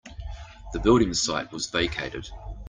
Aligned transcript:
The 0.73 0.79
building 0.79 1.13
site 1.13 1.51
was 1.51 1.69
vacated. 1.69 2.27